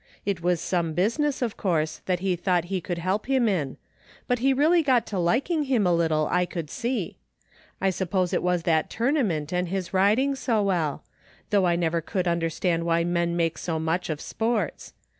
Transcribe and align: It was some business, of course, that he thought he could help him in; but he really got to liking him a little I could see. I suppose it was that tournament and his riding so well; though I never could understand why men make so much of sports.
It 0.25 0.41
was 0.41 0.59
some 0.59 0.93
business, 0.93 1.43
of 1.43 1.57
course, 1.57 2.01
that 2.07 2.21
he 2.21 2.35
thought 2.35 2.63
he 2.73 2.81
could 2.81 2.97
help 2.97 3.27
him 3.27 3.47
in; 3.47 3.77
but 4.27 4.39
he 4.39 4.51
really 4.51 4.81
got 4.81 5.05
to 5.05 5.19
liking 5.19 5.65
him 5.65 5.85
a 5.85 5.93
little 5.93 6.27
I 6.31 6.47
could 6.47 6.71
see. 6.71 7.17
I 7.79 7.91
suppose 7.91 8.33
it 8.33 8.41
was 8.41 8.63
that 8.63 8.89
tournament 8.89 9.53
and 9.53 9.67
his 9.67 9.93
riding 9.93 10.33
so 10.33 10.63
well; 10.63 11.03
though 11.51 11.67
I 11.67 11.75
never 11.75 12.01
could 12.01 12.27
understand 12.27 12.83
why 12.83 13.03
men 13.03 13.35
make 13.37 13.59
so 13.59 13.77
much 13.77 14.09
of 14.09 14.19
sports. 14.19 14.93